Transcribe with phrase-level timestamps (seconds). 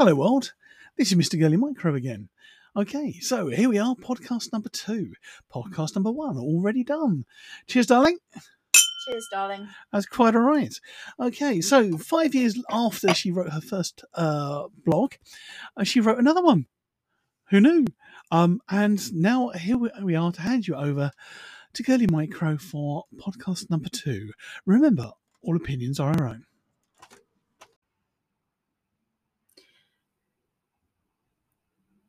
[0.00, 0.54] Hello, world.
[0.96, 1.38] This is Mr.
[1.38, 2.30] Girly Micro again.
[2.74, 5.12] Okay, so here we are, podcast number two.
[5.54, 7.26] Podcast number one, already done.
[7.66, 8.16] Cheers, darling.
[9.04, 9.68] Cheers, darling.
[9.92, 10.74] That's quite all right.
[11.20, 15.12] Okay, so five years after she wrote her first uh, blog,
[15.76, 16.64] uh, she wrote another one.
[17.50, 17.84] Who knew?
[18.30, 21.10] Um, and now here we- we are to hand you over
[21.74, 24.32] to Girly Micro for podcast number two.
[24.64, 25.12] Remember,
[25.42, 26.46] all opinions are our own.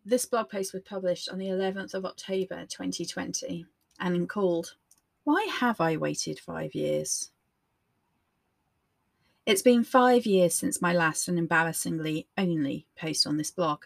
[0.03, 3.67] This blog post was published on the 11th of October 2020
[3.99, 4.73] and called
[5.25, 7.29] Why Have I Waited Five Years?
[9.45, 13.83] It's been five years since my last and embarrassingly only post on this blog.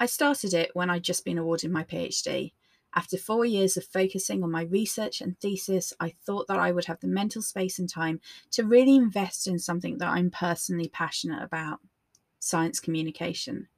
[0.00, 2.52] I started it when I'd just been awarded my PhD.
[2.96, 6.86] After four years of focusing on my research and thesis, I thought that I would
[6.86, 8.20] have the mental space and time
[8.50, 11.78] to really invest in something that I'm personally passionate about
[12.40, 13.68] science communication.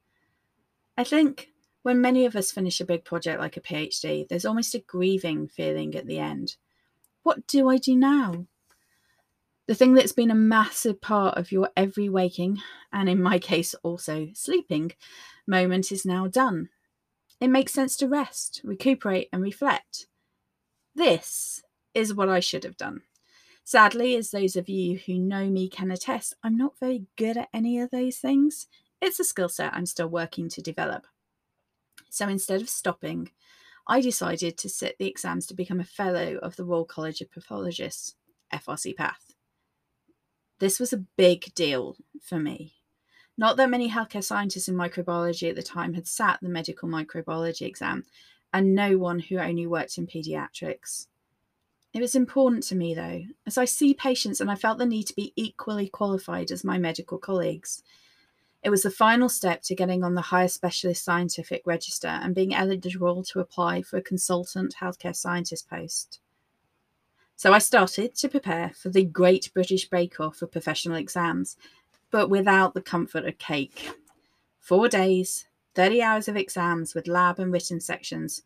[0.96, 1.49] I think
[1.82, 5.48] when many of us finish a big project like a PhD, there's almost a grieving
[5.48, 6.56] feeling at the end.
[7.22, 8.46] What do I do now?
[9.66, 12.58] The thing that's been a massive part of your every waking,
[12.92, 14.92] and in my case also sleeping,
[15.46, 16.68] moment is now done.
[17.40, 20.06] It makes sense to rest, recuperate, and reflect.
[20.94, 21.62] This
[21.94, 23.02] is what I should have done.
[23.64, 27.48] Sadly, as those of you who know me can attest, I'm not very good at
[27.54, 28.66] any of those things.
[29.00, 31.06] It's a skill set I'm still working to develop.
[32.10, 33.30] So instead of stopping,
[33.86, 37.30] I decided to sit the exams to become a Fellow of the Royal College of
[37.32, 38.16] Pathologists,
[38.52, 39.34] FRC PATH.
[40.58, 42.74] This was a big deal for me.
[43.38, 47.62] Not that many healthcare scientists in microbiology at the time had sat the medical microbiology
[47.62, 48.04] exam,
[48.52, 51.06] and no one who only worked in paediatrics.
[51.94, 55.04] It was important to me, though, as I see patients and I felt the need
[55.04, 57.82] to be equally qualified as my medical colleagues.
[58.62, 62.54] It was the final step to getting on the higher specialist scientific register and being
[62.54, 66.20] eligible to apply for a consultant healthcare scientist post.
[67.36, 71.56] So I started to prepare for the Great British Bake Off for professional exams,
[72.10, 73.90] but without the comfort of cake.
[74.58, 78.42] Four days, 30 hours of exams with lab and written sections.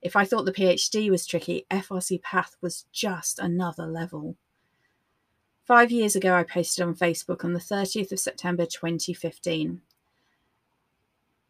[0.00, 4.36] If I thought the PhD was tricky, FRC Path was just another level.
[5.72, 9.80] Five years ago, I posted on Facebook on the 30th of September 2015.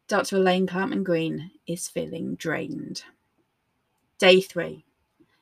[0.07, 0.37] Dr.
[0.37, 3.03] Elaine Cloutman Green is feeling drained.
[4.17, 4.85] Day three.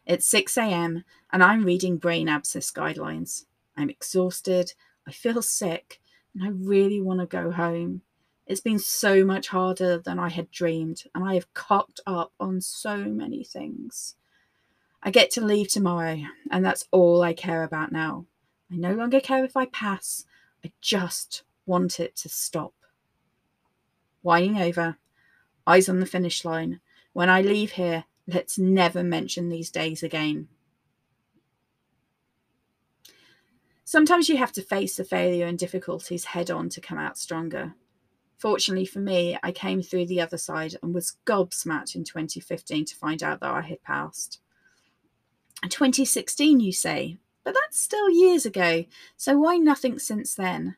[0.08, 1.04] It's 6 a.m.
[1.32, 3.46] and I'm reading brain abscess guidelines.
[3.78, 4.74] I'm exhausted,
[5.08, 6.02] I feel sick,
[6.34, 8.02] and I really want to go home.
[8.48, 12.62] It's been so much harder than I had dreamed, and I have cocked up on
[12.62, 14.16] so many things.
[15.04, 16.18] I get to leave tomorrow,
[16.50, 18.26] and that's all I care about now.
[18.72, 20.26] I no longer care if I pass,
[20.64, 22.74] I just want it to stop.
[24.24, 24.98] Winding over,
[25.68, 26.80] eyes on the finish line.
[27.14, 30.48] When I leave here, let's never mention these days again.
[33.84, 37.74] Sometimes you have to face the failure and difficulties head on to come out stronger.
[38.38, 42.96] Fortunately for me, I came through the other side and was gobsmacked in 2015 to
[42.96, 44.40] find out that I had passed.
[45.64, 48.86] 2016, you say, but that's still years ago,
[49.18, 50.76] so why nothing since then?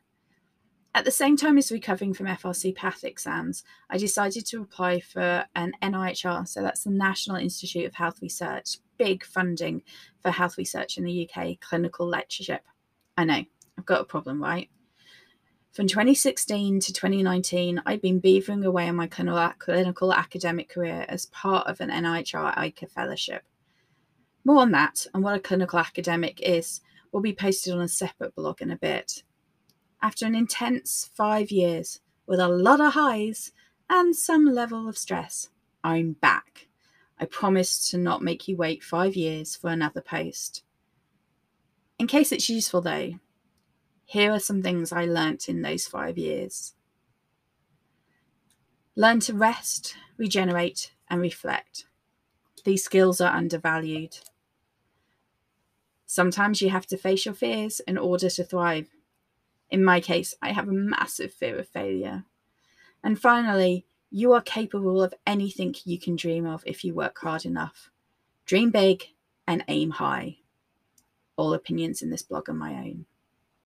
[0.96, 5.44] At the same time as recovering from FRC PATH exams, I decided to apply for
[5.56, 9.82] an NIHR, so that's the National Institute of Health Research, big funding
[10.20, 12.62] for health research in the UK, clinical lectureship.
[13.16, 13.42] I know,
[13.76, 14.70] I've got a problem, right?
[15.72, 21.66] From 2016 to 2019, I've been beavering away on my clinical academic career as part
[21.66, 23.42] of an NIHR ICA fellowship.
[24.44, 26.80] More on that and what a clinical academic is
[27.12, 29.22] will be posted on a separate blog in a bit.
[30.02, 33.52] After an intense five years with a lot of highs
[33.88, 35.48] and some level of stress,
[35.82, 36.68] I'm back.
[37.18, 40.62] I promise to not make you wait five years for another post.
[41.98, 43.12] In case it's useful though,
[44.04, 46.74] here are some things I learnt in those five years.
[48.96, 51.86] Learn to rest, regenerate, and reflect.
[52.64, 54.18] These skills are undervalued.
[56.14, 58.86] Sometimes you have to face your fears in order to thrive.
[59.68, 62.24] In my case, I have a massive fear of failure.
[63.02, 67.44] And finally, you are capable of anything you can dream of if you work hard
[67.44, 67.90] enough.
[68.46, 69.02] Dream big
[69.48, 70.36] and aim high.
[71.36, 73.06] All opinions in this blog are my own.